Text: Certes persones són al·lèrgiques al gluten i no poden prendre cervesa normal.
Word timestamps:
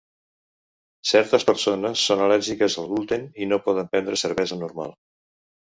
Certes 1.09 1.45
persones 1.51 2.07
són 2.09 2.25
al·lèrgiques 2.29 2.79
al 2.85 2.91
gluten 2.95 3.29
i 3.45 3.53
no 3.53 3.63
poden 3.69 3.95
prendre 3.95 4.21
cervesa 4.27 4.63
normal. 4.67 4.99